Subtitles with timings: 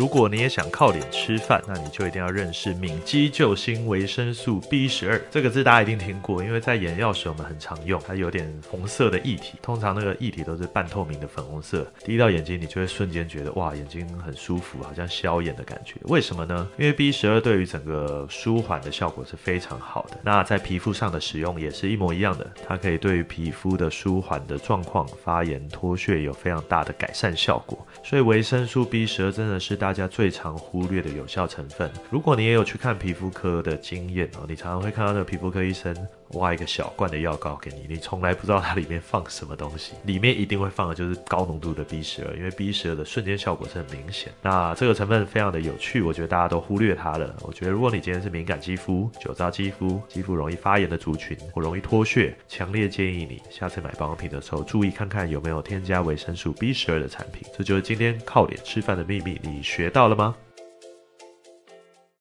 [0.00, 15.96] 如果你也想靠脸吃饭，那你就一定要认识敏肌救星维生素 B 十二这个字，大家一定听过，因为在眼药水我们很常用，它有点红色的液体，通常那个液体都是半透明的粉红色，滴到眼睛你就会瞬间觉得哇，眼睛很舒服，好像消炎的感觉。
[16.04, 16.66] 为什么呢？
[16.78, 27.86] 因为 B 十二对于整个舒缓的效果是非常好的，那在皮肤上的使用也是一模一样的，它可以对于皮肤的舒缓的状况、发炎、脱屑有非常大的改善效果。
[28.02, 31.90] 所以维生素 B 十二真的是大大家最常忽略的有效成分。
[32.10, 35.92] 如果你也有去看皮肤科的经验哦，你常常会看到那个皮肤科医生。
[36.34, 44.32] 挖一个小罐的药膏给你，你从来不知道它里面放什么东西，里面一定会放的就是高浓度的 B 十二，因为 B 十二的瞬间效果是很明显。
[44.42, 47.34] 那这个成分非常的有趣，我觉得大家都忽略它了。
[47.42, 57.42] 我觉得如果你今天是敏感肌肤、酒糟肌肤、肌肤容易发炎的族群，或容易脱屑，强烈建议你下次买保养品的时候注意看看有没有添加维生素 B 十二的产品。
[57.56, 60.36] 这就是今天靠脸吃饭的秘密，你学到了吗？